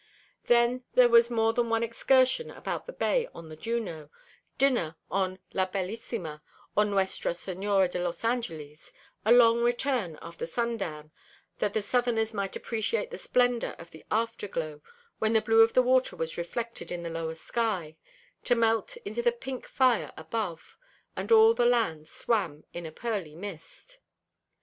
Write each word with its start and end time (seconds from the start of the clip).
Then 0.45 0.83
there 0.95 1.07
was 1.09 1.29
more 1.29 1.53
than 1.53 1.69
one 1.69 1.83
excursion 1.83 2.49
about 2.49 2.87
the 2.87 2.91
bay 2.91 3.27
on 3.35 3.49
the 3.49 3.55
Juno, 3.55 4.09
dinner 4.57 4.95
on 5.11 5.37
La 5.53 5.67
Bellissima 5.67 6.41
or 6.75 6.85
Nuestra 6.85 7.35
Senora 7.35 7.87
de 7.87 7.99
los 8.01 8.23
Angeles, 8.25 8.91
a 9.25 9.31
long 9.31 9.61
return 9.61 10.17
after 10.19 10.47
sundown 10.47 11.11
that 11.59 11.73
the 11.73 11.83
southerners 11.83 12.33
might 12.33 12.55
appreciate 12.55 13.11
the 13.11 13.17
splendor 13.19 13.75
of 13.77 13.91
the 13.91 14.03
afterglow 14.09 14.81
when 15.19 15.33
the 15.33 15.39
blue 15.41 15.61
of 15.61 15.73
the 15.73 15.83
water 15.83 16.15
was 16.15 16.35
reflected 16.35 16.91
in 16.91 17.03
the 17.03 17.09
lower 17.11 17.35
sky, 17.35 17.95
to 18.43 18.55
melt 18.55 18.97
into 19.05 19.21
the 19.21 19.31
pink 19.31 19.67
fire 19.67 20.11
above, 20.17 20.79
and 21.15 21.31
all 21.31 21.53
the 21.53 21.63
land 21.67 22.07
swam 22.07 22.63
in 22.73 22.87
a 22.87 22.91
pearly 22.91 23.35
mist. 23.35 23.99